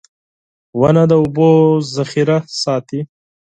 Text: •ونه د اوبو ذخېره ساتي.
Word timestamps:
•ونه 0.79 1.03
د 1.09 1.11
اوبو 1.21 1.49
ذخېره 1.95 2.37
ساتي. 2.63 2.99